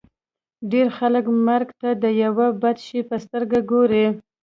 ډېر 0.71 0.87
خلک 0.97 1.25
مرګ 1.47 1.69
ته 1.81 1.89
د 2.03 2.05
یوه 2.23 2.47
بد 2.61 2.77
شي 2.87 2.99
په 3.09 3.15
سترګه 3.25 3.59
ګوري 3.71 4.05